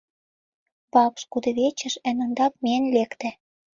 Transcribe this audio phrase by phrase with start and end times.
[0.93, 3.29] Вакш кудывечыш эн ондак миен лекте.